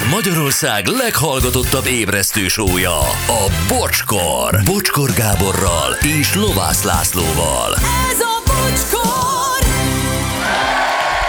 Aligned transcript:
Ez 0.00 0.06
Magyarország 0.10 0.86
leghallgatottabb 0.86 1.86
ébresztő 1.86 2.48
sója, 2.48 2.98
a 3.26 3.52
Bocskor. 3.68 4.60
Bocskor 4.64 5.10
Gáborral 5.12 5.92
és 6.20 6.34
Lovász 6.34 6.82
Lászlóval. 6.82 7.74
Ez 8.10 8.20
a 8.20 8.42
bocskor! 8.46 9.68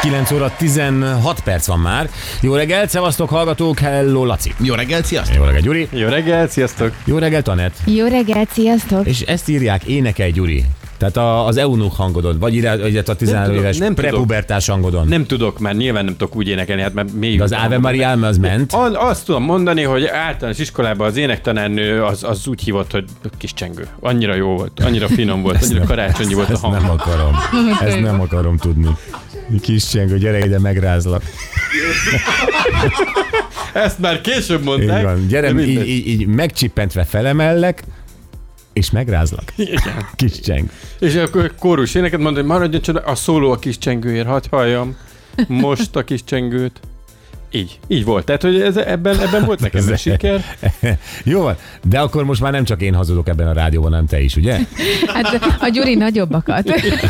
9 0.02 0.31
óra 0.31 0.54
16 0.58 1.40
perc 1.40 1.68
van 1.68 1.79
már. 1.79 2.10
Jó 2.42 2.56
reggelt, 2.56 2.90
szevasztok 2.90 3.29
hallgatók, 3.29 3.79
hello 3.79 4.26
Laci. 4.26 4.54
Jó 4.60 4.74
reggelt, 4.74 5.06
sziasztok! 5.06 5.35
Jó 5.35 5.44
reggelt, 5.44 5.63
Gyuri. 5.63 5.88
Jó 5.92 6.08
reggel, 6.08 6.47
sziasztok! 6.47 6.94
Jó 7.06 7.17
reggelt, 7.17 7.47
Anett. 7.47 7.76
Jó 7.85 8.08
reggelt, 8.08 8.49
sziasztok! 8.51 9.08
És 9.08 9.22
ezt 9.22 9.49
írják, 9.49 9.83
énekelj, 9.83 10.31
Gyuri. 10.31 10.65
Tehát 11.02 11.18
a, 11.18 11.46
az 11.46 11.58
eunuch 11.58 11.96
hangodon, 11.96 12.40
vagy 12.40 12.54
illetve 12.54 13.12
a 13.12 13.15
13 13.15 13.46
tudom, 13.46 13.63
éves 13.63 13.78
nem 13.78 13.94
prepubertás 13.94 14.68
hangodon. 14.68 15.08
Nem 15.08 15.26
tudok, 15.26 15.60
mert 15.60 15.78
nyilván 15.78 16.05
nem 16.05 16.18
tudok 16.18 16.36
úgy 16.36 16.48
énekelni, 16.48 16.81
hát 16.81 16.94
mert 16.94 17.13
még... 17.13 17.38
De 17.38 17.44
az 17.44 17.52
Ave 17.52 17.77
Maria 17.77 18.09
az 18.09 18.38
ment. 18.38 18.74
An, 18.74 18.96
azt 18.96 19.26
tudom 19.26 19.44
mondani, 19.44 19.84
hogy 19.84 20.05
általános 20.05 20.60
iskolában 20.60 21.08
az 21.08 21.18
énektanárnő 21.18 22.04
az, 22.04 22.24
az 22.24 22.48
úgy 22.48 22.62
hívott, 22.62 22.91
hogy 22.91 23.05
kis 23.38 23.54
csengő. 23.54 23.88
Annyira 24.00 24.36
jó 24.36 24.55
volt, 24.55 24.80
annyira 24.80 25.08
finom 25.08 25.41
volt, 25.41 25.64
annyira 25.64 25.84
karácsonyi 25.84 26.34
volt 26.34 26.50
a 26.50 26.58
hang. 26.58 26.74
nem 26.74 26.90
akarom. 26.90 27.36
Ezt 27.88 28.02
nem 28.02 28.22
akarom 28.22 28.58
tudni. 28.58 28.90
Kis 29.62 29.88
csengő, 29.88 30.18
gyere 30.18 30.46
ide, 30.46 30.60
megrázlak. 30.60 31.24
Ezt 33.74 33.99
már 33.99 34.22
később 34.22 34.60
Így 34.60 34.66
mondták. 34.66 35.04
van. 35.04 35.27
Gyere, 35.27 35.49
így, 35.49 35.88
így, 35.88 36.08
így 36.08 36.27
megcsippentve 36.27 37.04
felemellek, 37.04 37.84
és 38.81 38.91
megrázlak. 38.91 39.53
Igen. 39.55 40.05
Kis 40.16 40.40
cseng. 40.40 40.70
És 40.99 41.16
akkor 41.16 41.55
kórus 41.59 41.95
éneket 41.95 42.20
mondani, 42.20 42.48
maradjon 42.48 42.81
csak 42.81 43.07
a 43.07 43.16
szóló 43.16 43.52
a 43.52 43.55
kis 43.55 43.77
csengőért, 43.77 44.27
hadd 44.27 44.44
halljam. 44.49 44.98
Most 45.48 45.95
a 45.95 46.04
kis 46.04 46.23
csengőt. 46.23 46.80
Így, 47.54 47.80
így 47.88 48.05
volt. 48.05 48.26
Tehát, 48.26 48.41
hogy 48.41 48.62
ez, 48.62 48.78
ebben, 48.78 49.20
ebben 49.20 49.46
volt 49.46 49.60
nekem 49.60 49.86
a 49.91 49.98
siker. 50.04 50.44
Jó 51.24 51.41
van, 51.41 51.55
de 51.84 51.99
akkor 51.99 52.24
most 52.24 52.41
már 52.41 52.52
nem 52.52 52.63
csak 52.63 52.82
én 52.82 52.94
hazudok 52.94 53.27
ebben 53.27 53.48
a 53.48 53.54
rádióban, 53.54 53.90
hanem 53.91 54.05
te 54.05 54.21
is, 54.21 54.35
ugye? 54.35 54.60
Hát 55.07 55.57
a 55.60 55.68
Gyuri 55.68 55.96
nagyobbakat. 55.96 56.70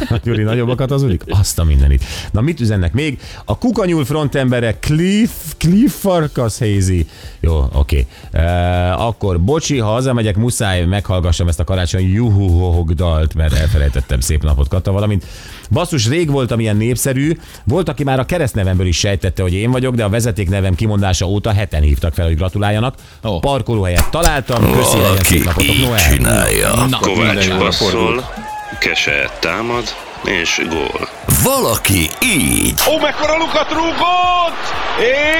A 0.09 0.19
Gyuri 0.23 0.43
nagyobbakat 0.43 0.89
hazudik? 0.89 1.23
Azt 1.27 1.59
a 1.59 1.63
mindenit. 1.63 2.03
Na 2.31 2.41
mit 2.41 2.59
üzennek 2.59 2.93
még? 2.93 3.19
A 3.45 3.57
kukanyúl 3.57 4.05
frontembere 4.05 4.77
Cliff, 4.79 5.31
Cliff 5.57 5.93
Farkas 5.93 6.57
Hazy. 6.57 7.05
Jó, 7.39 7.57
oké. 7.73 8.07
Okay. 8.31 8.41
E, 8.41 8.93
akkor 8.93 9.41
bocsi, 9.41 9.77
ha 9.77 9.91
hazamegyek, 9.91 10.35
muszáj 10.35 10.85
meghallgassam 10.85 11.47
ezt 11.47 11.59
a 11.59 11.63
karácsony 11.63 12.13
juhuhohog 12.13 12.93
dalt, 12.93 13.33
mert 13.33 13.53
elfelejtettem 13.53 14.19
szép 14.19 14.43
napot 14.43 14.67
Kata, 14.67 14.91
valamint 14.91 15.25
Basszus, 15.71 16.07
rég 16.07 16.31
voltam 16.31 16.59
ilyen 16.59 16.77
népszerű. 16.77 17.37
Volt, 17.63 17.89
aki 17.89 18.03
már 18.03 18.19
a 18.19 18.25
keresztnevemből 18.25 18.87
is 18.87 18.97
sejtette, 18.97 19.41
hogy 19.41 19.53
én 19.53 19.71
vagyok, 19.71 19.95
de 19.95 20.03
a 20.03 20.09
vezetéknevem 20.31 20.75
kimondása 20.75 21.25
óta 21.25 21.53
heten 21.53 21.81
hívtak 21.81 22.13
fel, 22.13 22.25
hogy 22.25 22.35
gratuláljanak. 22.35 22.95
Ó. 23.23 23.39
Parkolóhelyet 23.39 24.09
találtam, 24.09 24.71
köszi 24.71 24.97
szép 25.23 25.43
napotok, 25.43 25.77
Noel. 25.77 26.11
csinálja. 26.11 26.85
Na, 26.89 26.97
Kovács 26.99 27.47
passzol, 27.49 28.33
Kese 28.79 29.29
támad, 29.39 29.83
és 30.23 30.61
gól. 30.69 31.09
Valaki 31.43 32.09
így. 32.23 32.79
Ó, 32.89 32.99
mekkora 32.99 33.37
lukat 33.37 33.71
rúgott! 33.71 34.63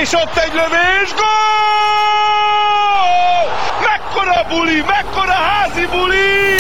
És 0.02 0.14
ott 0.14 0.38
egy 0.38 0.54
lövés, 0.54 1.14
gól! 1.16 1.32
Mekkora 3.82 4.46
buli, 4.50 4.84
mekkora 4.88 5.32
házi 5.32 5.88
buli! 5.92 6.56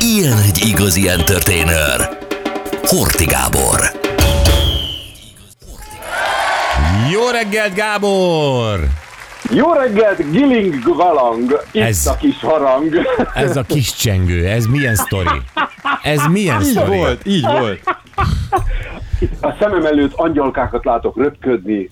Ilyen 0.00 0.38
egy 0.38 0.66
igazi 0.66 1.08
entertainer. 1.08 2.18
Horti 2.86 3.24
Gábor. 3.24 4.03
Reggelt, 7.34 7.74
Gábor! 7.74 8.80
Jó 9.50 9.72
reggelt, 9.72 10.30
Giling 10.30 10.74
Galang, 10.96 11.64
itt 11.72 11.82
Ez- 11.82 12.06
a 12.06 12.16
kis 12.16 12.40
harang. 12.40 12.94
Ez 13.34 13.56
a 13.56 13.62
kis 13.62 13.94
csengő, 13.94 14.46
ez 14.46 14.66
milyen 14.66 14.94
sztori? 14.94 15.40
Ez 16.02 16.26
milyen 16.30 16.60
Így 16.60 16.66
sztori? 16.66 16.96
volt, 16.96 17.26
így 17.26 17.46
volt. 17.46 17.80
A 19.40 19.54
szemem 19.60 19.84
előtt 19.86 20.12
angyalkákat 20.14 20.84
látok 20.84 21.16
röpködni, 21.16 21.90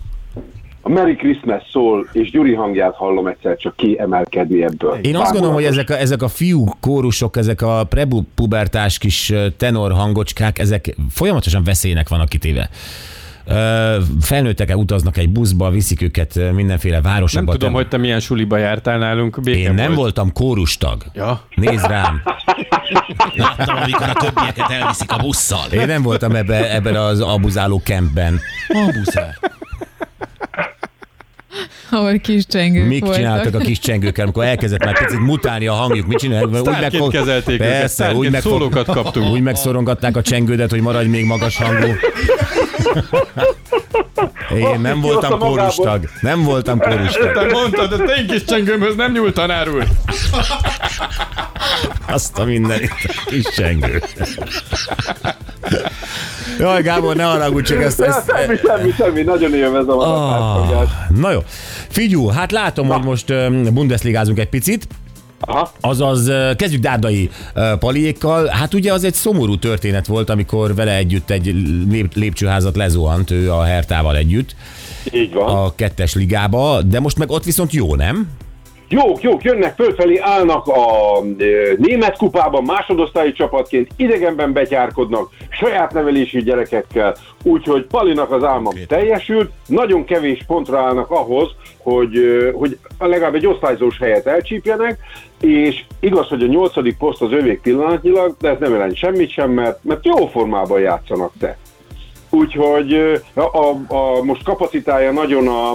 a 0.84 0.88
Merry 0.88 1.14
Christmas 1.16 1.62
szól, 1.72 2.08
és 2.12 2.30
Gyuri 2.30 2.54
hangját 2.54 2.94
hallom 2.94 3.26
egyszer 3.26 3.56
csak 3.56 3.76
kiemelkedni 3.76 4.62
ebből. 4.62 4.94
Én 5.02 5.16
azt 5.16 5.30
gondolom, 5.32 5.54
hogy 5.54 5.64
ezek 5.64 5.90
a, 5.90 5.98
ezek 5.98 6.22
a 6.22 6.28
fiú 6.28 6.64
kórusok, 6.80 7.36
ezek 7.36 7.62
a 7.62 7.84
prepubertás 7.88 8.98
kis 8.98 9.32
tenor 9.56 9.92
hangocskák, 9.92 10.58
ezek 10.58 10.94
folyamatosan 11.10 11.64
veszélynek 11.64 12.08
vannak 12.08 12.28
kitéve. 12.28 12.70
Ö, 13.46 13.96
Felnőttek-e 14.20 14.76
utaznak 14.76 15.16
egy 15.16 15.28
buszba, 15.28 15.70
viszik 15.70 16.02
őket 16.02 16.52
mindenféle 16.52 16.94
Nem 17.00 17.12
városokba. 17.12 17.52
tudom, 17.52 17.68
Te- 17.70 17.74
hogy 17.76 17.88
te 17.88 17.96
milyen 17.96 18.20
suliba 18.20 18.56
jártál 18.56 18.98
nálunk. 18.98 19.40
Béke 19.40 19.58
Én 19.58 19.74
nem 19.74 19.86
volt. 19.86 19.96
voltam 19.98 20.32
kórustag. 20.32 21.04
Ja. 21.14 21.42
Nézd 21.54 21.86
rám. 21.86 22.22
Láttam, 23.36 23.76
amikor 23.76 24.08
a 24.08 24.12
többieket 24.12 24.70
elviszik 24.70 25.12
a 25.12 25.16
busszal. 25.16 25.66
Én 25.72 25.86
nem 25.86 26.02
voltam 26.02 26.34
ebbe, 26.34 26.74
ebben 26.74 26.94
az 26.96 27.20
abuzáló 27.20 27.80
kempben. 27.84 28.40
Abuzál. 28.68 29.38
Ahol 31.90 32.18
kis 32.18 32.46
csengők 32.46 32.86
Mik 32.88 33.00
voltak. 33.00 33.18
csináltak 33.18 33.54
a 33.54 33.58
kis 33.58 33.78
csengőkkel, 33.78 34.24
amikor 34.24 34.44
elkezdett 34.44 34.84
már 34.84 34.98
picit 35.06 35.20
mutálni 35.20 35.66
a 35.66 35.72
hangjuk? 35.72 36.06
Mit 36.06 36.18
csináltak? 36.18 36.56
Sztárként 36.56 37.10
kezelték 37.10 37.54
őket, 37.60 37.68
Persze, 37.70 37.86
sztárként 37.86 38.18
úgy, 38.20 38.30
megfog... 38.30 38.52
szólókat 38.52 38.86
kaptunk. 38.86 39.30
úgy 39.30 39.40
megszorongatták 39.40 40.16
a 40.16 40.22
csengődet, 40.22 40.70
hogy 40.70 40.80
maradj 40.80 41.08
még 41.08 41.24
magas 41.24 41.56
hangú. 41.56 41.86
Én 44.56 44.80
nem 44.80 45.00
voltam 45.00 45.38
kórustag. 45.38 46.08
Nem 46.20 46.42
voltam 46.42 46.78
kórustag. 46.78 47.32
Te 47.32 47.46
mondtad, 47.52 47.92
ezt 47.92 48.18
én 48.18 48.26
kis 48.26 48.44
csengőmhöz 48.44 48.96
nem 48.96 49.12
nyúlt 49.12 49.34
tanár 49.34 49.68
úr. 49.68 49.86
Azt 52.08 52.38
a 52.38 52.44
mindenit. 52.44 52.92
Kis 53.26 53.44
csengő. 53.54 54.02
Jaj, 56.58 56.82
Gábor, 56.82 57.16
ne 57.16 57.22
haragudj, 57.22 57.72
csak 57.72 57.82
ezt... 57.82 57.98
Ja, 57.98 58.04
ezt 58.06 58.32
semmi, 58.36 58.56
semmi, 58.56 58.92
semmi, 58.96 59.22
nagyon 59.22 59.54
élvezem 59.54 59.98
a 59.98 60.02
ah. 60.02 60.88
na 61.08 61.30
jó. 61.30 61.40
Figyú, 61.88 62.26
hát 62.28 62.52
látom, 62.52 62.88
hogy 62.88 63.02
most 63.02 63.30
öm, 63.30 63.74
bundesligázunk 63.74 64.38
egy 64.38 64.48
picit. 64.48 64.86
Aha. 65.46 65.70
Azaz, 65.80 66.30
kezdjük 66.56 66.82
Dárdai 66.82 67.30
Paliékkal. 67.78 68.46
Hát 68.46 68.74
ugye 68.74 68.92
az 68.92 69.04
egy 69.04 69.14
szomorú 69.14 69.58
történet 69.58 70.06
volt, 70.06 70.30
amikor 70.30 70.74
vele 70.74 70.96
együtt 70.96 71.30
egy 71.30 71.54
lép, 71.90 72.14
lépcsőházat 72.14 72.76
lezuhant, 72.76 73.30
ő 73.30 73.52
a 73.52 73.62
Hertával 73.62 74.16
együtt 74.16 74.54
Így 75.12 75.32
van. 75.32 75.48
a 75.56 75.74
kettes 75.74 76.14
ligába, 76.14 76.82
de 76.82 77.00
most 77.00 77.18
meg 77.18 77.30
ott 77.30 77.44
viszont 77.44 77.72
jó, 77.72 77.94
nem? 77.94 78.28
Jók, 78.88 79.22
jók, 79.22 79.42
jönnek 79.42 79.74
fölfelé, 79.74 80.18
állnak 80.18 80.66
a 80.66 81.16
e, 81.38 81.44
német 81.76 82.16
kupában, 82.16 82.62
másodosztályi 82.64 83.32
csapatként, 83.32 83.88
idegenben 83.96 84.52
betyárkodnak, 84.52 85.28
saját 85.62 85.92
nevelésű 85.92 86.42
gyerekekkel, 86.42 87.16
úgyhogy 87.42 87.86
Palinak 87.86 88.30
az 88.30 88.44
álma 88.44 88.72
teljesült, 88.88 89.50
nagyon 89.66 90.04
kevés 90.04 90.44
pontra 90.46 90.78
állnak 90.78 91.10
ahhoz, 91.10 91.50
hogy, 91.78 92.18
hogy 92.54 92.78
legalább 92.98 93.34
egy 93.34 93.46
osztályzós 93.46 93.98
helyet 93.98 94.26
elcsípjenek, 94.26 94.98
és 95.40 95.84
igaz, 96.00 96.28
hogy 96.28 96.42
a 96.42 96.46
nyolcadik 96.46 96.96
poszt 96.96 97.22
az 97.22 97.32
övék 97.32 97.60
pillanatnyilag, 97.60 98.36
de 98.40 98.48
ez 98.48 98.58
nem 98.58 98.72
jelent 98.72 98.96
semmit 98.96 99.30
sem, 99.30 99.50
mert, 99.50 99.84
mert 99.84 100.04
jó 100.04 100.26
formában 100.26 100.80
játszanak 100.80 101.32
te. 101.38 101.56
Úgyhogy 102.30 103.20
a, 103.34 103.40
a, 103.40 103.80
a, 103.88 104.22
most 104.22 104.42
kapacitája 104.44 105.12
nagyon 105.12 105.48
a 105.48 105.72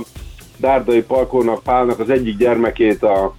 Dárdai 0.57 1.01
Palkónak, 1.01 1.63
Pálnak 1.63 1.99
az 1.99 2.09
egyik 2.09 2.37
gyermekét 2.37 3.03
a 3.03 3.35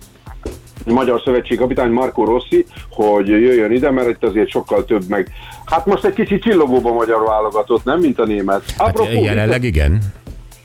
Magyar 0.93 1.21
Szövetség 1.25 1.59
kapitány 1.59 1.91
Marco 1.91 2.25
Rossi, 2.25 2.67
hogy 2.91 3.29
jöjjön 3.29 3.73
ide, 3.73 3.91
mert 3.91 4.09
itt 4.09 4.25
azért 4.25 4.51
sokkal 4.51 4.85
több 4.85 5.03
meg. 5.09 5.29
Hát 5.65 5.87
most 5.87 6.05
egy 6.05 6.15
kicsit 6.15 6.43
csillogóban 6.43 6.95
magyar 6.95 7.25
válogatott, 7.25 7.85
nem, 7.85 8.01
mint 8.01 8.19
a 8.19 8.25
német. 8.25 8.63
Hát 8.79 8.89
Apropó, 8.89 9.25
jelenleg 9.25 9.65
igen. 9.65 9.99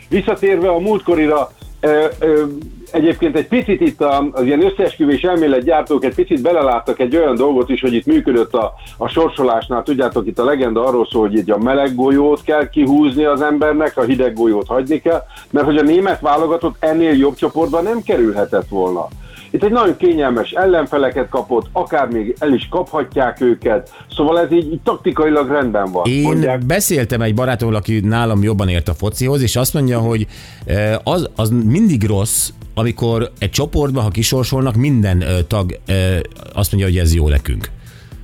Visszatérve 0.09 0.69
a 0.69 0.79
múltkorira, 0.79 1.51
ö, 1.79 2.05
ö, 2.19 2.43
egyébként 2.91 3.35
egy 3.35 3.47
picit 3.47 3.81
itt 3.81 4.01
a, 4.01 4.29
az 4.31 4.43
ilyen 4.43 4.65
összeesküvés 4.65 5.21
elméletgyártók 5.21 6.03
egy 6.03 6.15
picit 6.15 6.41
beleláttak 6.41 6.99
egy 6.99 7.15
olyan 7.15 7.35
dolgot 7.35 7.69
is, 7.69 7.81
hogy 7.81 7.93
itt 7.93 8.05
működött 8.05 8.53
a, 8.53 8.73
a 8.97 9.07
sorsolásnál. 9.07 9.83
Tudjátok, 9.83 10.27
itt 10.27 10.39
a 10.39 10.43
legenda 10.43 10.85
arról 10.85 11.07
szól, 11.11 11.27
hogy 11.27 11.37
így 11.37 11.51
a 11.51 11.57
meleg 11.57 11.95
golyót 11.95 12.43
kell 12.43 12.69
kihúzni 12.69 13.23
az 13.23 13.41
embernek, 13.41 13.97
a 13.97 14.03
hideg 14.03 14.33
golyót 14.33 14.67
hagyni 14.67 15.01
kell, 15.01 15.23
mert 15.51 15.65
hogy 15.65 15.77
a 15.77 15.81
német 15.81 16.21
válogatott 16.21 16.75
ennél 16.79 17.13
jobb 17.13 17.35
csoportban 17.35 17.83
nem 17.83 18.01
kerülhetett 18.01 18.67
volna. 18.69 19.07
Itt 19.53 19.63
egy 19.63 19.71
nagyon 19.71 19.97
kényelmes 19.97 20.51
ellenfeleket 20.51 21.29
kapott, 21.29 21.67
akár 21.71 22.07
még 22.07 22.35
el 22.39 22.53
is 22.53 22.67
kaphatják 22.69 23.41
őket, 23.41 23.89
szóval 24.15 24.39
ez 24.39 24.51
így, 24.51 24.71
így 24.73 24.81
taktikailag 24.83 25.49
rendben 25.49 25.91
van. 25.91 26.05
Én 26.05 26.21
mondják. 26.21 26.65
beszéltem 26.65 27.21
egy 27.21 27.33
barátommal, 27.33 27.75
aki 27.75 27.99
nálam 27.99 28.43
jobban 28.43 28.67
ért 28.67 28.87
a 28.87 28.93
focihoz, 28.93 29.41
és 29.41 29.55
azt 29.55 29.73
mondja, 29.73 29.99
hogy 29.99 30.27
eh, 30.65 30.95
az, 31.03 31.29
az 31.35 31.49
mindig 31.49 32.03
rossz, 32.03 32.49
amikor 32.73 33.31
egy 33.39 33.49
csoportban, 33.49 34.03
ha 34.03 34.09
kisorsolnak, 34.09 34.75
minden 34.75 35.21
ö, 35.21 35.41
tag 35.41 35.79
ö, 35.85 36.17
azt 36.53 36.71
mondja, 36.71 36.89
hogy 36.89 36.97
ez 36.97 37.13
jó 37.13 37.29
nekünk. 37.29 37.69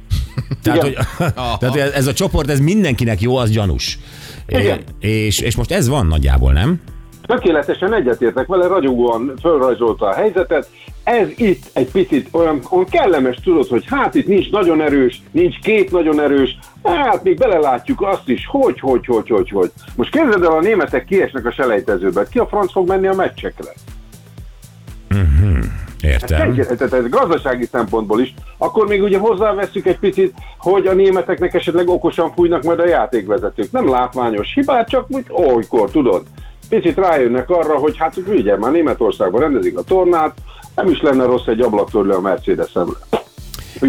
Tehát, 0.64 0.82
hogy, 0.82 0.98
tehát 1.60 1.70
hogy 1.70 1.80
ez 1.80 2.08
a 2.08 2.14
csoport, 2.14 2.50
ez 2.50 2.60
mindenkinek 2.60 3.22
jó, 3.22 3.36
az 3.36 3.50
gyanús. 3.50 4.00
Igen. 4.48 4.80
És, 5.00 5.40
és 5.40 5.56
most 5.56 5.72
ez 5.72 5.88
van 5.88 6.06
nagyjából, 6.06 6.54
nem? 6.54 6.82
Tökéletesen 7.30 7.94
egyetértek 7.94 8.48
vele, 8.48 8.68
ragyogóan 8.68 9.34
fölrajzolta 9.42 10.06
a 10.06 10.14
helyzetet. 10.14 10.70
Ez 11.04 11.28
itt 11.36 11.70
egy 11.74 11.92
picit 11.92 12.28
olyan, 12.32 12.60
olyan 12.70 12.86
kellemes, 12.86 13.36
tudod, 13.44 13.68
hogy 13.68 13.84
hát 13.88 14.16
itt 14.16 14.28
nincs 14.28 14.52
nagyon 14.52 14.82
erős, 14.82 15.22
nincs 15.32 15.60
két 15.60 15.92
nagyon 15.92 16.22
erős, 16.22 16.58
hát 16.84 17.24
még 17.24 17.38
belelátjuk 17.38 18.02
azt 18.02 18.30
is, 18.30 18.48
hogy, 18.48 18.80
hogy, 18.80 19.06
hogy, 19.06 19.30
hogy, 19.30 19.50
hogy. 19.50 19.72
Most 19.96 20.12
képzeld 20.12 20.44
el, 20.44 20.52
a 20.52 20.60
németek 20.60 21.06
kiesnek 21.06 21.46
a 21.46 21.52
selejtezőbe. 21.52 22.28
Ki 22.28 22.40
a 22.40 22.48
franc 22.48 22.72
fog 22.72 22.88
menni 22.88 23.08
a 23.08 23.14
meccsekre? 23.14 23.74
Értem. 26.02 26.38
Senki, 26.38 26.76
tehát 26.76 26.94
ez 26.94 27.10
gazdasági 27.10 27.66
szempontból 27.72 28.22
is. 28.22 28.34
Akkor 28.58 28.88
még 28.88 29.04
ugye 29.04 29.18
hozzáveszünk 29.18 29.86
egy 29.86 30.00
picit, 30.00 30.34
hogy 30.58 30.88
a 30.88 30.94
németeknek 30.94 31.54
esetleg 31.54 31.88
okosan 31.88 32.34
fújnak 32.34 32.64
majd 32.64 32.80
a 32.80 32.88
játékvezetők. 32.88 33.72
Nem 33.72 33.90
látványos 33.90 34.54
hibát, 34.54 34.90
csak 34.90 35.06
úgy 35.10 35.26
olykor, 35.30 35.92
tudod. 35.92 36.24
Picit 36.70 36.96
rájönnek 36.96 37.50
arra, 37.50 37.78
hogy 37.78 37.98
hát 37.98 38.18
ugye 38.28 38.58
már 38.58 38.72
Németországban 38.72 39.42
rendezik 39.42 39.78
a 39.78 39.82
tornát, 39.84 40.34
nem 40.76 40.90
is 40.90 41.02
lenne 41.02 41.26
rossz 41.26 41.48
egy 41.48 41.62
ablaktörlő 41.62 42.12
a 42.12 42.22
mercedes 42.22 42.74
-emre. 42.74 42.98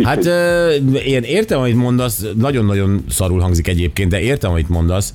Hát 0.03 0.27
ö, 0.27 0.71
én 1.05 1.23
értem, 1.23 1.61
amit 1.61 1.77
mondasz, 1.77 2.25
nagyon-nagyon 2.37 3.05
szarul 3.09 3.41
hangzik 3.41 3.69
egyébként, 3.69 4.11
de 4.11 4.21
értem, 4.21 4.51
amit 4.51 4.69
mondasz. 4.69 5.15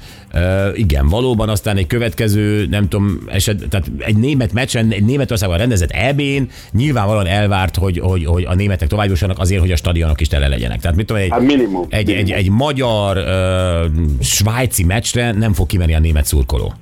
Igen, 0.74 1.08
valóban 1.10 1.50
aztán 1.50 1.78
egy 1.78 1.88
következő, 1.88 2.66
nem 2.66 2.88
tudom, 2.88 3.20
eset, 3.28 3.64
tehát 3.70 3.92
egy 3.98 4.18
német 4.18 4.54
meccsen, 4.54 4.92
egy 4.92 5.04
Németországban 5.04 5.58
rendezett 5.58 5.92
EB-n 5.92 6.50
nyilvánvalóan 6.72 7.28
elvárt, 7.28 7.76
hogy, 7.76 8.00
hogy, 8.00 8.26
hogy 8.26 8.44
a 8.44 8.56
németek 8.56 8.88
tovább 8.88 9.10
jussanak 9.10 9.40
azért, 9.40 9.62
hogy 9.62 9.72
a 9.72 9.76
stadionok 9.76 10.22
is 10.22 10.28
tele 10.28 10.48
legyenek. 10.48 10.80
Tehát 10.80 10.98
mit 10.98 11.06
tudom, 11.06 11.22
egy, 11.22 11.30
Hát 11.30 11.42
minimum. 11.42 11.86
egy, 11.90 12.10
egy, 12.10 12.16
minimum. 12.16 12.38
egy 12.38 12.50
magyar, 12.50 13.18
ö, 13.18 13.86
svájci 14.22 14.84
meccsre 14.84 15.32
nem 15.32 15.54
fog 15.54 15.68
kimenni 15.68 15.94
a 15.94 16.00
német 16.00 16.26
szurkoló. 16.26 16.74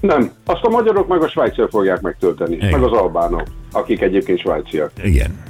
Nem, 0.00 0.30
azt 0.44 0.62
a 0.62 0.68
magyarok 0.68 1.08
meg 1.08 1.22
a 1.22 1.28
svájciak 1.28 1.70
fogják 1.70 2.00
megtölteni, 2.00 2.54
Igen. 2.54 2.70
meg 2.70 2.82
az 2.82 2.92
albánok, 2.92 3.42
akik 3.72 4.00
egyébként 4.00 4.38
svájciak. 4.38 4.90
Igen. 5.02 5.46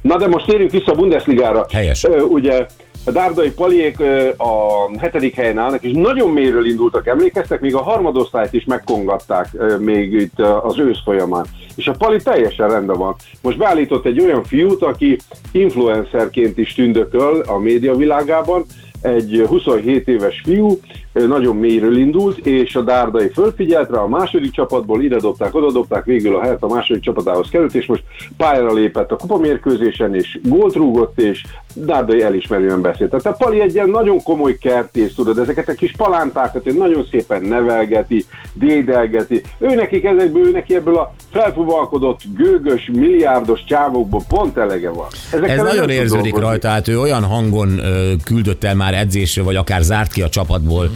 Na 0.00 0.16
de 0.16 0.26
most 0.26 0.46
térjünk 0.46 0.70
vissza 0.70 0.92
a 0.92 0.94
Bundesligára. 0.94 1.66
Helyes. 1.72 2.04
Ö, 2.04 2.20
ugye 2.20 2.66
a 3.04 3.10
Dárdai 3.10 3.50
Paliék 3.50 4.00
ö, 4.00 4.28
a 4.36 4.98
hetedik 4.98 5.34
helyen 5.34 5.58
állnak, 5.58 5.82
és 5.82 5.90
nagyon 5.94 6.30
mélyről 6.30 6.66
indultak, 6.66 7.06
emlékeztek, 7.06 7.60
még 7.60 7.74
a 7.74 7.82
harmadosztályt 7.82 8.52
is 8.52 8.64
megkongatták 8.64 9.48
ö, 9.52 9.76
még 9.76 10.12
itt 10.12 10.40
az 10.40 10.78
ősz 10.78 11.02
folyamán. 11.04 11.46
És 11.74 11.86
a 11.86 11.94
Pali 11.98 12.22
teljesen 12.22 12.68
rendben 12.68 12.98
van. 12.98 13.14
Most 13.42 13.58
beállított 13.58 14.06
egy 14.06 14.20
olyan 14.20 14.44
fiút, 14.44 14.82
aki 14.82 15.18
influencerként 15.52 16.58
is 16.58 16.74
tündököl 16.74 17.40
a 17.46 17.58
média 17.58 17.94
világában, 17.94 18.64
egy 19.00 19.44
27 19.48 20.08
éves 20.08 20.42
fiú, 20.44 20.80
nagyon 21.12 21.56
mélyről 21.56 21.96
indult, 21.96 22.38
és 22.38 22.76
a 22.76 22.82
Dárdai 22.82 23.28
fölfigyelt 23.28 23.90
rá, 23.90 23.98
a 23.98 24.08
második 24.08 24.50
csapatból 24.50 25.02
ide 25.02 25.16
dobták, 25.16 25.54
oda 25.54 25.72
dobták, 25.72 26.04
végül 26.04 26.36
a 26.36 26.40
helyet 26.40 26.62
a 26.62 26.68
második 26.68 27.02
csapatához 27.02 27.48
került, 27.48 27.74
és 27.74 27.86
most 27.86 28.04
pályára 28.36 28.72
lépett 28.72 29.12
a 29.12 29.16
kupamérkőzésen, 29.16 30.14
és 30.14 30.38
gólt 30.42 30.74
rúgott, 30.74 31.20
és 31.20 31.42
Dárdai 31.84 32.22
elismerően 32.22 32.80
beszélt. 32.80 33.10
Tehát 33.10 33.26
a 33.26 33.32
Pali 33.44 33.60
egy 33.60 33.74
ilyen 33.74 33.88
nagyon 33.90 34.22
komoly 34.22 34.58
kertész, 34.58 35.14
tudod, 35.14 35.38
ezeket 35.38 35.68
a 35.68 35.74
kis 35.74 35.92
palántákat 35.96 36.66
ő 36.66 36.72
nagyon 36.72 37.06
szépen 37.10 37.42
nevelgeti, 37.42 38.24
dédelgeti. 38.52 39.42
Ő 39.58 39.74
nekik 39.74 40.04
ezekből, 40.04 40.46
ő 40.46 40.50
neki 40.50 40.74
ebből 40.74 40.96
a 40.96 41.14
felfuvalkodott, 41.32 42.20
gőgös, 42.36 42.90
milliárdos 42.92 43.64
csávokból 43.64 44.22
pont 44.28 44.56
elege 44.56 44.90
van. 44.90 45.06
Ezekkel 45.32 45.66
Ez 45.66 45.74
nagyon 45.74 45.90
érződik 45.90 46.32
dolgozni. 46.32 46.46
rajta, 46.46 46.68
hát 46.68 46.88
ő 46.88 47.00
olyan 47.00 47.22
hangon 47.24 47.78
ö, 47.78 48.12
küldött 48.24 48.64
el 48.64 48.74
már 48.74 48.94
edzésre, 48.94 49.42
vagy 49.42 49.56
akár 49.56 49.82
zárt 49.82 50.12
ki 50.12 50.22
a 50.22 50.28
csapatból 50.28 50.84
ö, 50.84 50.88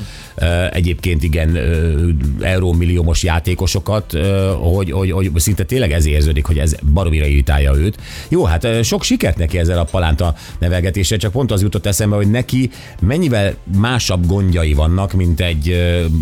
egyébként 0.70 1.22
igen 1.22 1.58
eurómilliómos 2.40 3.22
játékosokat, 3.22 4.16
hogy, 4.60 4.90
hogy, 4.90 5.10
hogy 5.10 5.30
szinte 5.36 5.64
tényleg 5.64 5.92
ez 5.92 6.06
érződik, 6.06 6.44
hogy 6.44 6.58
ez 6.58 6.74
baromira 6.92 7.26
irritálja 7.26 7.76
őt. 7.76 7.96
Jó, 8.28 8.44
hát 8.44 8.84
sok 8.84 9.02
sikert 9.02 9.38
neki 9.38 9.58
ezzel 9.58 9.78
a 9.78 9.84
palánta 9.84 10.34
nevelgetéssel, 10.58 11.18
csak 11.18 11.32
pont 11.32 11.50
az 11.50 11.62
jutott 11.62 11.86
eszembe, 11.86 12.16
hogy 12.16 12.30
neki 12.30 12.70
mennyivel 13.00 13.54
másabb 13.76 14.26
gondjai 14.26 14.72
vannak, 14.72 15.12
mint 15.12 15.40
egy 15.40 15.76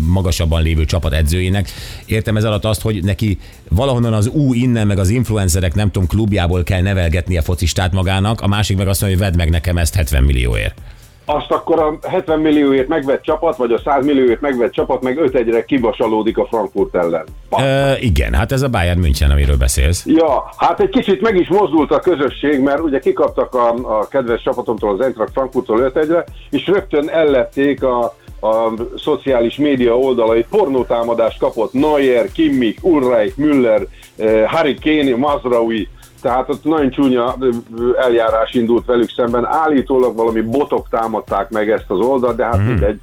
magasabban 0.07 0.63
lévő 0.63 0.85
csapat 0.85 1.13
edzőjének. 1.13 1.69
Értem 2.05 2.37
ez 2.37 2.43
alatt 2.43 2.65
azt, 2.65 2.81
hogy 2.81 3.03
neki 3.03 3.37
valahonnan 3.69 4.13
az 4.13 4.27
ú 4.27 4.53
innen, 4.53 4.87
meg 4.87 4.99
az 4.99 5.09
influencerek 5.09 5.73
nem 5.73 5.91
tudom 5.91 6.07
klubjából 6.07 6.63
kell 6.63 6.81
nevelgetni 6.81 7.37
a 7.37 7.41
focistát 7.41 7.91
magának, 7.91 8.41
a 8.41 8.47
másik 8.47 8.77
meg 8.77 8.87
azt 8.87 9.01
mondja, 9.01 9.19
hogy 9.19 9.27
vedd 9.27 9.37
meg 9.37 9.49
nekem 9.49 9.77
ezt 9.77 9.95
70 9.95 10.23
millióért. 10.23 10.81
Azt 11.31 11.51
akkor 11.51 11.79
a 11.79 12.07
70 12.07 12.39
millióért 12.39 12.87
megvett 12.87 13.21
csapat, 13.21 13.57
vagy 13.57 13.71
a 13.71 13.79
100 13.83 14.05
millióért 14.05 14.41
megvett 14.41 14.71
csapat 14.71 15.01
meg 15.01 15.17
5 15.17 15.35
1 15.35 15.65
kivasalódik 15.65 16.37
a 16.37 16.45
Frankfurt 16.45 16.95
ellen. 16.95 17.23
Ö, 17.49 17.91
igen, 17.99 18.33
hát 18.33 18.51
ez 18.51 18.61
a 18.61 18.69
Bayern 18.69 18.99
München, 18.99 19.31
amiről 19.31 19.57
beszélsz. 19.57 20.05
Ja, 20.05 20.49
hát 20.57 20.79
egy 20.79 20.89
kicsit 20.89 21.21
meg 21.21 21.35
is 21.35 21.47
mozdult 21.47 21.91
a 21.91 21.99
közösség, 21.99 22.59
mert 22.59 22.79
ugye 22.79 22.99
kikaptak 22.99 23.55
a, 23.55 23.73
a 23.99 24.07
kedves 24.07 24.41
csapatomtól, 24.41 24.93
az 24.93 25.01
Eintracht 25.01 25.31
Frankfurttól 25.31 25.79
5 25.79 25.97
1 25.97 26.15
és 26.49 26.67
rögtön 26.67 27.09
ellették 27.09 27.83
a, 27.83 28.15
a 28.41 28.73
szociális 28.97 29.55
média 29.55 29.97
oldalait, 29.97 30.47
pornótámadást 30.49 31.39
kapott 31.39 31.73
Neuer, 31.73 32.31
Kimmich, 32.31 32.85
Ulreich, 32.85 33.37
Müller, 33.37 33.87
eh, 34.17 34.43
Harry 34.47 34.75
Kane, 34.81 35.15
Mazraoui, 35.15 35.87
tehát 36.21 36.49
ott 36.49 36.63
nagyon 36.63 36.89
csúnya 36.89 37.35
eljárás 37.97 38.53
indult 38.53 38.85
velük 38.85 39.09
szemben. 39.09 39.45
Állítólag 39.45 40.15
valami 40.15 40.41
botok 40.41 40.89
támadták 40.89 41.49
meg 41.49 41.69
ezt 41.69 41.85
az 41.89 41.99
oldalt, 41.99 42.35
de 42.35 42.43
hát 42.45 42.55
hmm. 42.55 42.65
mindegy. 42.65 42.99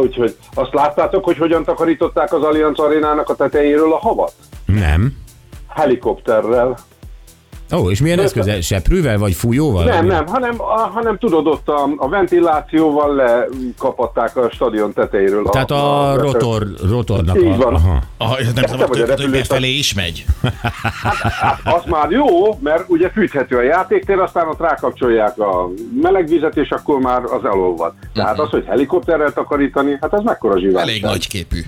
Úgyhogy 0.00 0.36
azt 0.54 0.74
láttátok, 0.74 1.24
hogy 1.24 1.36
hogyan 1.36 1.64
takarították 1.64 2.32
az 2.32 2.42
Allianz 2.42 2.78
arénának 2.78 3.28
a 3.28 3.34
tetejéről 3.34 3.92
a 3.92 3.98
havat? 3.98 4.32
Nem. 4.66 5.12
Helikopterrel. 5.68 6.76
Ó, 7.72 7.90
és 7.90 8.00
milyen 8.00 8.18
eszköze? 8.18 8.60
Seprűvel 8.60 9.18
vagy 9.18 9.32
fújóval? 9.34 9.84
Nem, 9.84 10.06
nem, 10.06 10.26
hanem, 10.26 10.54
a, 10.60 10.78
hanem 10.78 11.18
tudod, 11.18 11.46
ott 11.46 11.68
a, 11.68 11.88
a 11.96 12.08
ventilációval 12.08 13.14
lekapatták 13.14 14.36
a 14.36 14.50
stadion 14.50 14.92
tetejéről. 14.92 15.44
Tehát 15.44 15.70
a 15.70 16.14
rotor, 16.18 16.66
rotornak 16.88 17.36
Így 17.36 17.46
a... 17.46 17.56
van. 17.56 17.74
Aha. 17.74 17.98
Ah, 18.18 18.38
ez 18.38 18.52
nem 18.52 18.64
Te 18.64 18.68
szabad 18.68 18.84
a 18.84 18.86
hogy 18.86 18.98
repülőt- 18.98 19.30
befelé 19.32 19.68
is 19.68 19.94
megy. 19.94 20.24
Az 21.64 21.82
már 21.86 22.10
jó, 22.10 22.58
mert 22.62 22.84
ugye 22.86 23.10
fűthető 23.10 23.56
a 23.56 23.62
játéktér, 23.62 24.18
aztán 24.18 24.48
ott 24.48 24.60
rákapcsolják 24.60 25.38
a 25.38 25.68
melegvizet, 26.02 26.56
és 26.56 26.70
akkor 26.70 26.98
már 27.00 27.24
az 27.24 27.44
elolvad. 27.44 27.92
Tehát 28.14 28.38
az, 28.38 28.50
hogy 28.50 28.64
helikopterrel 28.66 29.32
takarítani, 29.32 29.98
hát 30.00 30.12
az 30.12 30.22
mekkora 30.22 30.58
zsivárság. 30.58 30.88
Elég 30.88 31.02
nagy 31.02 31.28
képű. 31.28 31.60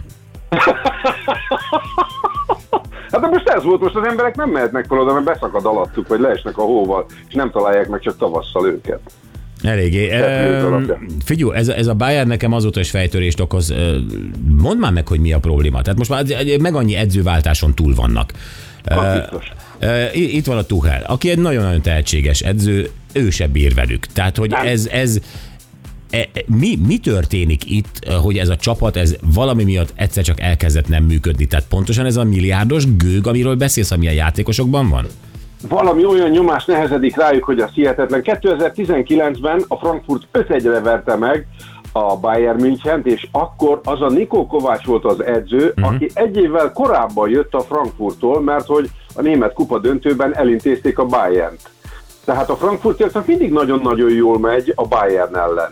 Hát 3.11 3.21
de 3.21 3.27
most 3.27 3.49
ez 3.49 3.63
volt, 3.63 3.81
most 3.81 3.95
az 3.95 4.07
emberek 4.07 4.37
nem 4.37 4.51
mehetnek 4.51 4.85
fel 4.89 4.99
oda, 4.99 5.13
mert 5.13 5.25
beszakad 5.25 5.65
alattuk, 5.65 6.09
vagy 6.09 6.21
leesnek 6.21 6.59
a 6.59 6.63
hóval, 6.63 7.07
és 7.29 7.35
nem 7.35 7.51
találják 7.51 7.89
meg 7.89 8.01
csak 8.01 8.17
tavasszal 8.19 8.67
őket. 8.67 9.01
Eléggé. 9.63 10.21
Alapja. 10.21 10.99
Figyelj, 11.25 11.55
ez, 11.55 11.69
ez 11.69 11.87
a 11.87 11.95
Bayern 11.95 12.29
nekem 12.29 12.53
azóta 12.53 12.81
is 12.81 12.91
fejtörést 12.91 13.41
okoz. 13.41 13.75
Mondd 14.59 14.79
már 14.79 14.93
meg, 14.93 15.09
hogy 15.09 15.21
mi 15.21 15.33
a 15.33 15.39
probléma. 15.39 15.83
Tehát 15.83 15.99
most 15.99 16.11
már 16.11 16.25
meg 16.61 16.75
annyi 16.75 16.97
edzőváltáson 16.97 17.75
túl 17.75 17.95
vannak. 17.95 18.33
Itt 20.13 20.47
van 20.47 20.57
a 20.57 20.63
Tuchel, 20.63 21.03
aki 21.07 21.31
egy 21.31 21.39
nagyon-nagyon 21.39 21.83
tehetséges 21.83 22.41
edző, 22.41 22.91
ő 23.13 23.31
se 23.31 23.47
bír 23.47 23.75
velük. 23.75 24.07
Tehát, 24.07 24.37
hogy 24.37 24.51
Nem. 24.51 24.67
ez, 24.67 24.89
ez 24.93 25.21
mi, 26.47 26.79
mi 26.87 26.99
történik 26.99 27.71
itt, 27.71 28.09
hogy 28.23 28.39
ez 28.39 28.49
a 28.49 28.57
csapat 28.57 28.97
ez 28.97 29.17
valami 29.35 29.65
miatt 29.65 29.93
egyszer 29.95 30.25
csak 30.25 30.41
elkezdett 30.41 30.89
nem 30.89 31.05
működni? 31.05 31.47
Tehát 31.47 31.67
pontosan 31.69 32.07
ez 32.07 32.17
a 32.17 32.25
milliárdos 32.25 32.97
gőg, 32.97 33.27
amiről 33.27 33.57
beszélsz, 33.57 33.91
ami 33.91 34.09
a 34.09 34.13
játékosokban 34.13 34.89
van? 34.89 35.07
valami 35.69 36.05
olyan 36.05 36.31
nyomás 36.31 36.65
nehezedik 36.65 37.17
rájuk, 37.17 37.45
hogy 37.45 37.61
az 37.61 37.71
hihetetlen. 37.75 38.21
2019-ben 38.25 39.65
a 39.69 39.77
Frankfurt 39.77 40.27
5-1-re 40.33 40.81
verte 40.81 41.17
meg 41.17 41.47
a 41.93 42.17
Bayern 42.17 42.61
münchen 42.61 43.01
és 43.05 43.27
akkor 43.33 43.81
az 43.85 44.03
a 44.03 44.09
Nikó 44.09 44.47
Kovács 44.47 44.85
volt 44.85 45.05
az 45.05 45.25
edző, 45.25 45.73
uh-huh. 45.77 45.95
aki 45.95 46.11
egy 46.15 46.37
évvel 46.37 46.73
korábban 46.73 47.31
jött 47.31 47.55
a 47.55 47.61
Frankfurttól, 47.61 48.41
mert 48.41 48.67
hogy 48.67 48.91
a 49.15 49.23
német 49.23 49.53
kupa 49.53 49.79
döntőben 49.79 50.37
elintézték 50.37 50.99
a 50.99 51.05
Bayernt. 51.05 51.61
Tehát 52.25 52.51
a 52.51 52.57
Frankfurtért 52.57 53.27
mindig 53.27 53.53
nagyon-nagyon 53.53 54.11
jól 54.11 54.39
megy 54.39 54.73
a 54.75 54.87
Bayern 54.87 55.37
ellen. 55.37 55.71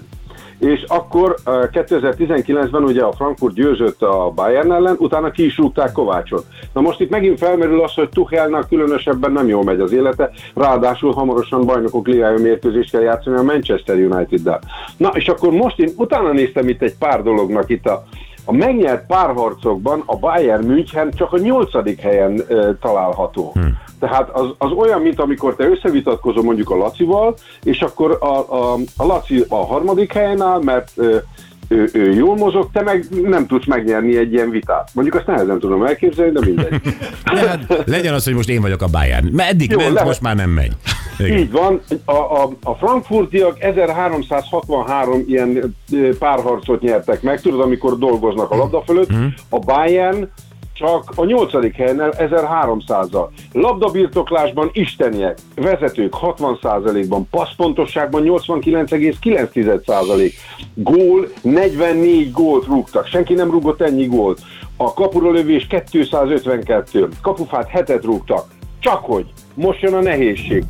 És 0.64 0.84
akkor 0.88 1.36
eh, 1.44 1.52
2019-ben 1.72 2.82
ugye 2.82 3.02
a 3.02 3.12
Frankfurt 3.12 3.54
győzött 3.54 4.02
a 4.02 4.32
Bayern 4.34 4.72
ellen, 4.72 4.96
utána 4.98 5.30
ki 5.30 5.44
is 5.44 5.56
rúgták 5.56 5.92
Kovácsot. 5.92 6.46
Na 6.72 6.80
most 6.80 7.00
itt 7.00 7.10
megint 7.10 7.38
felmerül 7.38 7.82
az, 7.82 7.94
hogy 7.94 8.08
Tuchelnak 8.08 8.68
különösebben 8.68 9.32
nem 9.32 9.48
jól 9.48 9.64
megy 9.64 9.80
az 9.80 9.92
élete, 9.92 10.30
ráadásul 10.54 11.12
hamarosan 11.12 11.66
bajnokok 11.66 12.06
ligája 12.06 12.38
mérkőzést 12.38 12.90
kell 12.90 13.00
játszani 13.00 13.36
a 13.36 13.42
Manchester 13.42 13.96
United-del. 13.96 14.60
Na 14.96 15.08
és 15.14 15.28
akkor 15.28 15.50
most 15.52 15.78
én 15.78 15.92
utána 15.96 16.32
néztem 16.32 16.68
itt 16.68 16.82
egy 16.82 16.96
pár 16.98 17.22
dolognak 17.22 17.70
itt 17.70 17.86
a 17.86 18.04
a 18.44 18.52
megnyert 18.52 19.06
párharcokban 19.06 20.02
a 20.06 20.16
Bayern 20.16 20.66
München 20.66 21.10
csak 21.10 21.32
a 21.32 21.38
nyolcadik 21.38 22.00
helyen 22.00 22.40
e, 22.48 22.74
található. 22.80 23.50
Hmm. 23.54 23.78
Tehát 23.98 24.30
az, 24.30 24.46
az 24.58 24.70
olyan, 24.70 25.00
mint 25.00 25.20
amikor 25.20 25.56
te 25.56 25.68
összevitatkozol 25.68 26.42
mondjuk 26.42 26.70
a 26.70 26.76
Lacival, 26.76 27.34
és 27.62 27.80
akkor 27.80 28.18
a, 28.20 28.54
a, 28.54 28.78
a 28.96 29.06
Laci 29.06 29.44
a 29.48 29.66
harmadik 29.66 30.12
helyen 30.12 30.42
áll, 30.42 30.62
mert 30.62 30.98
e, 30.98 31.22
ő, 31.68 31.88
ő 31.92 32.12
jól 32.12 32.36
mozog, 32.36 32.68
te 32.72 32.82
meg 32.82 33.06
nem 33.22 33.46
tudsz 33.46 33.66
megnyerni 33.66 34.16
egy 34.16 34.32
ilyen 34.32 34.50
vitát. 34.50 34.90
Mondjuk 34.94 35.16
azt 35.16 35.26
nehezen 35.26 35.58
tudom 35.58 35.84
elképzelni, 35.84 36.32
de 36.32 36.40
mindegy. 36.46 36.80
Hát, 37.24 37.82
legyen 37.86 38.14
az, 38.14 38.24
hogy 38.24 38.34
most 38.34 38.48
én 38.48 38.60
vagyok 38.60 38.82
a 38.82 38.86
Bayern. 38.86 39.28
Mert 39.32 39.50
eddig 39.50 39.70
Jó, 39.70 39.78
ment, 39.78 39.92
lehet. 39.92 40.08
most 40.08 40.20
már 40.20 40.36
nem 40.36 40.50
megy. 40.50 40.72
Igen. 41.18 41.38
Így 41.38 41.50
van, 41.50 41.80
a, 42.04 42.12
a, 42.12 42.50
a 42.62 42.74
frankfurtiak 42.74 43.62
1363 43.62 45.24
ilyen 45.26 45.76
párharcot 46.18 46.80
nyertek 46.80 47.22
meg, 47.22 47.40
tudod, 47.40 47.60
amikor 47.60 47.98
dolgoznak 47.98 48.50
a 48.50 48.56
labda 48.56 48.82
fölött, 48.82 49.10
a 49.48 49.58
Bayern 49.58 50.30
csak 50.74 51.12
a 51.16 51.24
nyolcadik 51.24 51.74
helyen 51.74 52.12
1300-al. 52.18 53.28
Labdabirtoklásban 53.52 54.70
isteniek, 54.72 55.38
vezetők 55.54 56.14
60%-ban, 56.20 57.28
passzpontosságban 57.30 58.22
89,9%. 58.24 60.32
Gól, 60.74 61.28
44 61.42 62.32
gólt 62.32 62.66
rúgtak, 62.66 63.06
senki 63.06 63.34
nem 63.34 63.50
rúgott 63.50 63.80
ennyi 63.80 64.06
gólt. 64.06 64.40
A 64.76 64.94
kapura 64.94 65.30
lövés 65.30 65.66
252, 65.90 67.08
kapufát 67.22 67.68
hetet 67.68 68.04
rúgtak. 68.04 68.46
Csak 68.78 69.04
hogy, 69.04 69.26
most 69.54 69.80
jön 69.80 69.94
a 69.94 70.00
nehézség. 70.00 70.64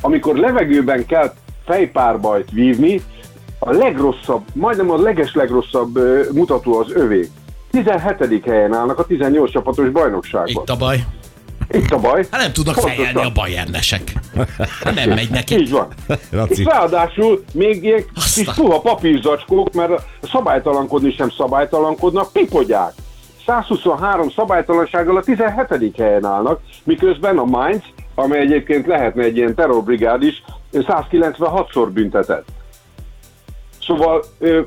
Amikor 0.00 0.36
levegőben 0.36 1.06
kell 1.06 1.32
fejpárbajt 1.66 2.50
vívni, 2.50 3.02
a 3.58 3.72
legrosszabb, 3.72 4.42
majdnem 4.52 4.90
a 4.90 4.96
leges 4.96 5.34
legrosszabb 5.34 5.98
mutató 6.32 6.78
az 6.78 6.92
övé. 6.94 7.28
17. 7.70 8.44
helyen 8.44 8.74
állnak 8.74 8.98
a 8.98 9.04
18 9.04 9.50
csapatos 9.50 9.88
bajnokságban. 9.88 10.62
Itt 10.62 10.70
a 10.70 10.76
baj. 10.76 11.04
Itt 11.70 11.90
a 11.90 11.98
baj. 11.98 12.26
Hát 12.30 12.40
nem 12.40 12.52
tudnak 12.52 12.74
Pontosan. 12.74 12.98
fejelni 13.04 13.28
a 13.28 13.32
bajernesek. 13.32 14.12
Hát 14.84 14.94
nem 14.94 15.08
megy 15.08 15.30
neki. 15.30 15.54
Így 15.58 15.70
van. 15.70 15.88
Laci. 16.30 16.60
És 16.60 16.64
ráadásul 16.64 17.44
még 17.52 17.84
ilyen 17.84 18.04
Aztán. 18.14 18.44
kis 18.44 18.54
puha 18.54 18.80
papírzacskók, 18.80 19.72
mert 19.72 20.02
szabálytalankodni 20.32 21.12
sem 21.12 21.30
szabálytalankodnak, 21.30 22.32
pipodják. 22.32 22.92
123 23.50 24.30
szabálytalansággal 24.30 25.16
a 25.16 25.22
17. 25.22 25.96
helyen 25.96 26.24
állnak, 26.24 26.60
miközben 26.84 27.38
a 27.38 27.44
Mainz, 27.44 27.82
amely 28.14 28.40
egyébként 28.40 28.86
lehetne 28.86 29.22
egy 29.22 29.36
ilyen 29.36 29.54
terrorbrigád 29.54 30.22
is, 30.22 30.42
196-szor 30.72 31.88
büntetett. 31.92 32.44
Szóval 33.90 34.24
ö, 34.38 34.60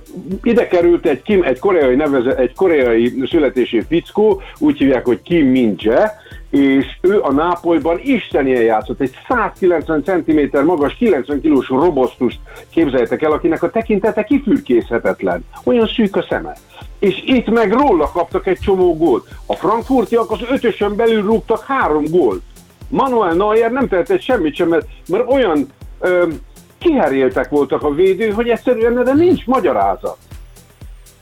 ide 0.44 0.68
került 0.68 1.06
egy, 1.06 1.22
Kim, 1.22 1.44
egy 1.44 1.60
koreai 1.60 1.96
neveze, 1.96 2.36
egy 2.36 2.54
koreai 2.54 3.24
születésű 3.30 3.82
fickó, 3.88 4.42
úgy 4.58 4.78
hívják, 4.78 5.06
hogy 5.06 5.22
Kim 5.22 5.48
Min 5.48 5.76
Jae, 5.78 6.22
és 6.50 6.86
ő 7.02 7.22
a 7.22 7.32
Nápolyban 7.32 8.00
istenien 8.04 8.62
játszott. 8.62 9.02
Egy 9.02 9.12
190 9.28 10.04
cm 10.04 10.66
magas, 10.66 10.96
90 10.96 11.42
kilós 11.42 11.68
robosztust 11.68 12.40
képzeljétek 12.70 13.22
el, 13.22 13.32
akinek 13.32 13.64
a 13.64 13.70
tekintete 13.70 14.24
kifürkészhetetlen. 14.24 15.46
Olyan 15.64 15.88
szűk 15.88 16.16
a 16.16 16.26
szeme. 16.30 16.56
És 17.00 17.24
itt 17.26 17.50
meg 17.50 17.72
róla 17.72 18.12
kaptak 18.12 18.48
egy 18.48 18.60
csomó 18.60 18.98
gólt. 18.98 19.28
A 19.46 19.54
frankfurtiak 19.54 20.32
az 20.32 20.40
ötösön 20.50 20.96
belül 20.96 21.22
rúgtak 21.22 21.64
három 21.66 22.04
gólt. 22.10 22.42
Manuel 22.90 23.34
Neuer 23.34 23.72
nem 23.72 23.88
tehetett 23.88 24.22
semmit 24.22 24.56
sem, 24.56 24.68
mert, 24.68 24.88
mert 25.08 25.32
olyan 25.32 25.68
kiheréltek 26.84 27.50
voltak 27.50 27.84
a 27.84 27.94
védő, 27.94 28.30
hogy 28.30 28.50
egyszerűen 28.50 29.00
erre 29.00 29.14
nincs 29.14 29.46
magyarázat. 29.46 30.18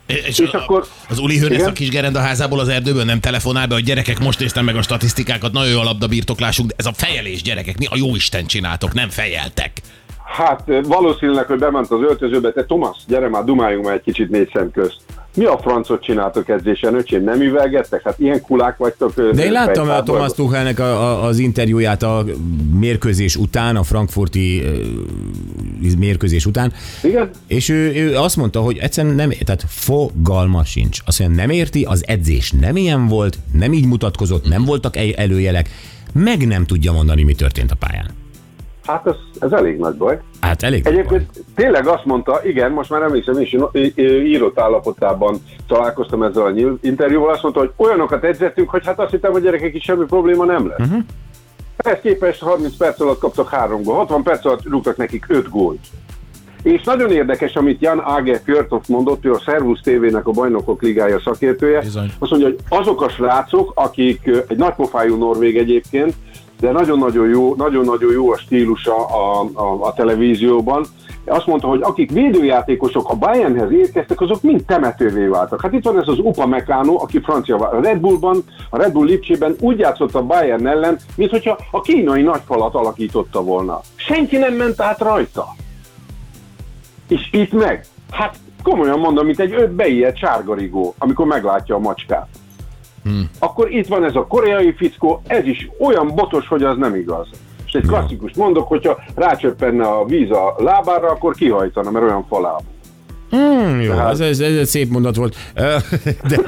És, 0.06 0.40
És 0.40 0.52
a- 0.52 0.58
akkor- 0.58 0.88
az 1.10 1.20
Uli 1.20 1.38
Hőrész 1.40 1.58
Igen? 1.58 1.70
a 1.70 1.74
kis 1.74 1.90
gerenda 1.90 2.20
házából 2.20 2.60
az 2.60 2.68
erdőből 2.68 3.04
nem 3.04 3.20
telefonál 3.20 3.68
be, 3.68 3.74
hogy 3.74 3.84
gyerekek, 3.84 4.20
most 4.20 4.40
néztem 4.40 4.66
meg 4.66 4.76
a 4.76 4.82
statisztikákat, 4.82 5.52
nagyon 5.52 5.72
jó 5.72 5.80
a 5.80 5.84
labdabirtoklásunk, 5.84 6.70
de 6.70 6.76
ez 6.78 6.86
a 6.86 6.94
fejelés 6.94 7.42
gyerekek, 7.42 7.78
mi 7.78 7.86
a 7.86 7.96
jó 7.96 8.16
Isten 8.16 8.46
csináltok, 8.46 8.94
nem 8.94 9.10
fejeltek. 9.10 9.72
Hát 10.38 10.62
ö, 10.66 10.82
valószínűleg, 10.82 11.46
hogy 11.46 11.60
bement 11.60 11.92
az 11.92 12.00
öltözőbe, 12.02 12.52
te 12.52 12.66
Tomasz, 12.66 12.98
gyere 13.08 13.30
már, 13.30 13.44
dumáljunk 13.44 13.86
már 13.86 13.94
egy 13.94 14.02
kicsit 14.02 14.30
négy 14.30 14.50
szem 14.54 14.72
közt. 14.72 14.96
Mi 15.36 15.46
a 15.46 15.58
francot 15.58 16.04
csináltok 16.04 16.50
edzésen, 16.50 16.96
öcsém? 16.96 17.24
Nem 17.24 17.42
üvelgettek? 17.42 18.02
Hát 18.04 18.20
ilyen 18.20 18.42
kulák 18.42 18.78
vagytok. 18.78 19.14
De 19.16 19.46
én 19.46 19.52
láttam 19.52 19.90
a. 19.90 20.04
Thomas 20.04 20.34
Tuchelnek 20.34 20.80
a, 20.80 20.84
a, 20.84 21.24
az 21.24 21.38
interjúját 21.40 22.04
a 22.04 22.26
mérkőzés 22.80 23.36
után, 23.36 23.76
a 23.76 23.84
frankfurti 23.84 24.62
ö, 24.64 24.78
mérkőzés 25.98 26.46
után, 26.46 26.74
Igen? 27.04 27.30
és 27.48 27.70
ő, 27.70 27.94
ő 27.94 28.16
azt 28.16 28.36
mondta, 28.38 28.60
hogy 28.60 28.78
egyszerűen 28.78 29.16
nem, 29.16 29.30
tehát 29.30 29.64
fogalma 29.68 30.64
sincs. 30.64 31.00
Azt 31.06 31.20
mondja, 31.20 31.38
nem 31.42 31.50
érti, 31.50 31.84
az 31.84 32.04
edzés 32.08 32.52
nem 32.52 32.76
ilyen 32.76 33.08
volt, 33.08 33.38
nem 33.54 33.74
így 33.74 33.86
mutatkozott, 33.86 34.48
nem 34.48 34.66
voltak 34.66 34.96
el- 34.98 35.14
előjelek, 35.16 35.70
meg 36.14 36.48
nem 36.48 36.66
tudja 36.66 36.92
mondani, 36.92 37.24
mi 37.24 37.34
történt 37.34 37.72
a 37.72 37.76
pályán. 37.76 38.10
Hát 38.86 39.08
ez, 39.08 39.16
ez 39.40 39.52
elég 39.52 39.78
nagy 39.78 39.96
baj. 39.96 40.20
Hát 40.42 40.64
elég 40.64 40.88
Egyébként 40.88 41.30
tényleg 41.56 41.88
azt 41.88 42.06
mondta, 42.06 42.42
igen, 42.44 42.72
most 42.72 42.90
már 42.90 43.02
emlékszem, 43.02 43.40
is 43.40 43.58
írott 43.96 44.60
állapotában 44.60 45.38
találkoztam 45.68 46.24
ezzel 46.24 46.46
a 46.46 46.78
interjúval, 46.82 47.34
azt 47.34 47.44
mondta, 47.44 47.60
hogy 47.60 47.72
olyanokat 47.76 48.24
edzettünk, 48.24 48.70
hogy 48.70 48.86
hát 48.86 49.00
azt 49.00 49.12
hittem, 49.12 49.32
hogy 49.32 49.42
gyerekek 49.42 49.76
is 49.76 49.84
semmi 49.84 50.06
probléma 50.06 50.46
nem 50.46 50.68
lesz. 50.68 50.88
Uh-huh. 50.88 51.04
Ehhez 51.78 52.00
képest 52.02 52.42
30 52.42 52.78
perc 52.78 53.02
alatt 53.02 53.20
kaptak 53.20 53.50
három 53.50 53.84
gól, 53.84 53.96
60 53.96 54.24
perc 54.24 54.46
alatt 54.46 54.64
rúgtak 54.64 54.98
nekik 54.98 55.26
5 55.28 55.50
gólt. 55.50 55.80
És 56.64 56.84
nagyon 56.84 57.12
érdekes, 57.12 57.56
amit 57.56 57.82
Jan 57.82 58.02
Áger 58.06 58.42
Fjörtoft 58.44 58.88
mondott, 58.88 59.26
ő 59.26 59.34
a 59.34 59.40
Servus 59.40 59.80
TV-nek 59.80 60.28
a 60.28 60.32
Bajnokok 60.32 60.82
Ligája 60.82 61.20
szakértője. 61.20 61.80
Bizony. 61.80 62.12
Azt 62.20 62.32
mondja, 62.32 62.50
hogy 62.50 62.60
azok 62.70 63.02
a 63.02 63.10
srácok, 63.10 63.72
akik 63.76 64.30
egy 64.48 64.58
nagypofájú 64.58 65.18
norvég 65.18 65.58
egyébként, 65.58 66.14
de 66.62 66.72
nagyon-nagyon 66.72 67.30
jó, 67.30 67.56
nagyon-nagyon 67.56 68.12
jó 68.12 68.32
a 68.32 68.38
stílusa 68.38 69.06
a, 69.06 69.50
a, 69.54 69.86
a 69.86 69.94
televízióban. 69.94 70.86
Azt 71.26 71.46
mondta, 71.46 71.68
hogy 71.68 71.82
akik 71.82 72.12
védőjátékosok 72.12 73.10
a 73.10 73.16
Bayernhez 73.16 73.72
érkeztek, 73.72 74.22
azok 74.22 74.42
mind 74.42 74.64
temetővé 74.66 75.26
váltak. 75.26 75.62
Hát 75.62 75.74
itt 75.74 75.84
van 75.84 76.00
ez 76.00 76.08
az 76.08 76.20
Upa 76.20 76.48
Meccano, 76.48 77.02
aki 77.02 77.20
francia 77.20 77.56
a 77.56 77.82
Red 77.82 78.00
Bullban, 78.00 78.44
a 78.70 78.78
Red 78.78 78.92
Bull 78.92 79.06
Lipcsében 79.06 79.56
úgy 79.60 79.80
játszott 79.80 80.16
a 80.16 80.24
Bayern 80.24 80.68
ellen, 80.68 80.98
mint 81.16 81.56
a 81.72 81.82
kínai 81.82 82.22
nagyfalat 82.22 82.76
alakította 82.76 83.44
volna. 83.44 83.82
Senki 83.96 84.38
nem 84.38 84.54
ment 84.54 84.82
át 84.82 85.00
rajta. 85.00 85.46
És 87.08 87.30
itt 87.32 87.52
meg, 87.52 87.86
hát 88.12 88.36
komolyan 88.64 89.00
mondom, 89.00 89.26
mint 89.26 89.40
egy 89.40 89.54
öt 89.54 89.72
beijedt 89.72 90.18
sárgarigó, 90.18 90.96
amikor 90.98 91.26
meglátja 91.26 91.76
a 91.76 91.80
macskát. 91.80 92.28
Hmm. 93.04 93.30
Akkor 93.40 93.72
itt 93.72 93.88
van 93.88 94.04
ez 94.04 94.16
a 94.16 94.26
koreai 94.28 94.74
fickó, 94.78 95.22
ez 95.28 95.46
is 95.46 95.70
olyan 95.80 96.08
botos, 96.16 96.48
hogy 96.48 96.64
az 96.64 96.78
nem 96.78 96.96
igaz. 96.96 97.28
És 97.66 97.74
egy 97.74 97.88
klasszikus 97.88 98.32
mondok, 98.36 98.68
hogyha 98.68 99.00
rácsöppenne 99.16 99.84
a 99.84 100.06
víz 100.06 100.32
a 100.32 100.56
lábára, 100.58 101.10
akkor 101.10 101.36
kihajtana, 101.36 101.92
mert 101.92 102.06
olyan 102.06 102.26
falábú. 102.30 102.64
Hmm, 103.30 103.82
jó, 103.82 103.92
ez, 103.92 104.20
ez, 104.20 104.40
ez 104.40 104.56
egy 104.56 104.66
szép 104.66 104.90
mondat 104.90 105.16
volt. 105.16 105.36
De, 106.28 106.40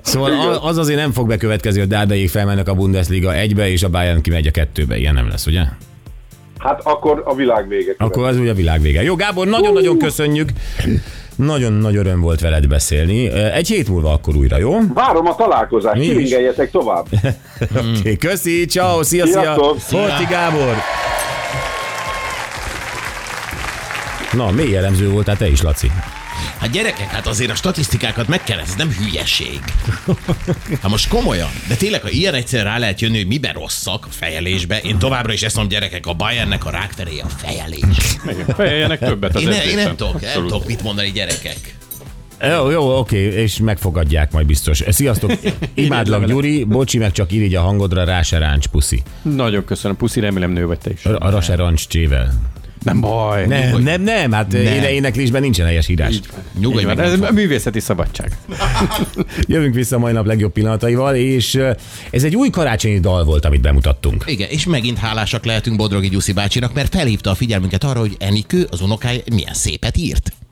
szóval 0.00 0.52
az 0.62 0.78
azért 0.78 0.98
nem 0.98 1.12
fog 1.12 1.26
bekövetkezni, 1.26 1.80
hogy 1.80 1.88
Dárdaiék 1.88 2.28
felmennek 2.28 2.68
a 2.68 2.74
Bundesliga 2.74 3.34
egybe, 3.34 3.70
és 3.70 3.82
a 3.82 3.88
Bayern 3.88 4.20
kimegy 4.20 4.46
a 4.46 4.50
kettőbe. 4.50 4.96
Ilyen 4.96 5.14
nem 5.14 5.28
lesz, 5.28 5.46
ugye? 5.46 5.62
Hát 6.58 6.80
akkor 6.84 7.22
a 7.24 7.34
világ 7.34 7.68
vége. 7.68 7.94
Akkor 7.98 8.24
az 8.24 8.36
ugye 8.36 8.50
a 8.50 8.54
világ 8.54 8.80
vége. 8.80 9.02
Jó, 9.02 9.14
Gábor, 9.14 9.46
nagyon-nagyon 9.46 9.98
köszönjük. 9.98 10.48
Nagyon 11.38 11.72
nagy 11.72 11.96
öröm 11.96 12.20
volt 12.20 12.40
veled 12.40 12.66
beszélni. 12.66 13.28
Egy 13.30 13.68
hét 13.68 13.88
múlva 13.88 14.12
akkor 14.12 14.36
újra, 14.36 14.58
jó? 14.58 14.78
Várom 14.94 15.26
a 15.26 15.34
találkozást, 15.34 16.00
kiringeljetek 16.00 16.70
tovább. 16.70 17.06
Okay, 17.98 18.16
köszi, 18.16 18.64
ciao, 18.64 19.02
szia, 19.02 19.26
szia. 19.26 19.40
Sziasztok. 19.40 19.80
Horti 19.90 20.24
Gábor. 20.24 20.74
Na, 24.32 24.50
mély 24.50 24.76
elemző 24.76 25.10
voltál 25.10 25.36
te 25.36 25.48
is, 25.48 25.62
Laci. 25.62 25.90
Hát 26.58 26.70
gyerekek, 26.70 27.10
hát 27.10 27.26
azért 27.26 27.50
a 27.50 27.54
statisztikákat 27.54 28.28
meg 28.28 28.42
kell, 28.44 28.58
ez 28.58 28.74
nem 28.76 28.90
hülyeség. 28.90 29.60
Hát 30.82 30.90
most 30.90 31.08
komolyan, 31.08 31.48
de 31.68 31.74
tényleg, 31.74 32.02
ha 32.02 32.10
ilyen 32.10 32.34
egyszer 32.34 32.64
rá 32.64 32.78
lehet 32.78 33.00
jönni, 33.00 33.16
hogy 33.16 33.26
miben 33.26 33.52
rosszak 33.52 34.06
a 34.06 34.08
fejelésbe, 34.10 34.78
én 34.78 34.98
továbbra 34.98 35.32
is 35.32 35.42
ezt 35.42 35.56
mondom, 35.56 35.72
gyerekek, 35.72 36.06
a 36.06 36.12
Bayernnek 36.12 36.64
a 36.64 36.70
rákteréje 36.70 37.22
a 37.22 37.28
fejelés. 37.28 38.16
Fejeljenek 38.56 38.98
többet 38.98 39.34
az 39.34 39.42
Én, 39.42 39.48
ne, 39.48 39.64
én 39.64 39.74
nem 39.76 39.96
tudok, 39.96 40.20
nem 40.20 40.32
tudok 40.32 40.66
mit 40.66 40.82
mondani, 40.82 41.10
gyerekek. 41.10 41.76
Jó, 42.42 42.70
jó, 42.70 42.98
oké, 42.98 43.16
és 43.16 43.58
megfogadják 43.58 44.32
majd 44.32 44.46
biztos. 44.46 44.82
Sziasztok, 44.88 45.32
imádlak 45.74 46.26
Gyuri, 46.26 46.64
bocsi 46.64 46.98
meg 46.98 47.12
csak 47.12 47.32
irigy 47.32 47.54
a 47.54 47.60
hangodra, 47.60 48.04
rá 48.04 48.22
se 48.22 48.38
ráncs, 48.38 48.66
puszi. 48.66 49.02
Nagyon 49.22 49.64
köszönöm. 49.64 49.96
Puszi, 49.96 50.20
remélem 50.20 50.50
nő 50.50 50.66
vagy 50.66 50.78
te 50.78 50.90
is. 50.90 51.04
Arra 51.04 51.40
se 51.40 51.54
ráncs 51.54 51.86
csével. 51.86 52.32
Nem 52.88 53.00
baj. 53.00 53.46
Nem, 53.46 53.82
nem, 53.82 54.02
nem, 54.02 54.32
hát 54.32 54.52
Nem. 54.52 54.60
éne, 54.60 54.90
éneklésben 54.90 55.40
nincsen 55.40 55.66
helyes 55.66 55.88
írás. 55.88 56.20
Nyugodj 56.60 56.84
meg, 56.84 56.98
Ez 56.98 57.20
a 57.20 57.32
művészeti 57.32 57.80
szabadság. 57.80 58.38
Jövünk 59.46 59.74
vissza 59.74 59.98
mai 59.98 60.12
nap 60.12 60.26
legjobb 60.26 60.52
pillanataival, 60.52 61.14
és 61.14 61.58
ez 62.10 62.24
egy 62.24 62.36
új 62.36 62.50
karácsonyi 62.50 63.00
dal 63.00 63.24
volt, 63.24 63.44
amit 63.44 63.60
bemutattunk. 63.60 64.24
Igen, 64.26 64.48
és 64.50 64.66
megint 64.66 64.98
hálásak 64.98 65.44
lehetünk 65.44 65.76
Bodrogi 65.76 66.08
Gyuszi 66.08 66.32
bácsinak, 66.32 66.74
mert 66.74 66.94
felhívta 66.94 67.30
a 67.30 67.34
figyelmünket 67.34 67.84
arra, 67.84 68.00
hogy 68.00 68.16
Enikő, 68.18 68.66
az 68.70 68.80
unokája 68.80 69.20
milyen 69.32 69.54
szépet 69.54 69.96
írt. 69.96 70.32